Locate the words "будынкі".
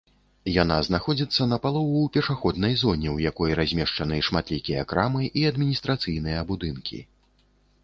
6.53-6.99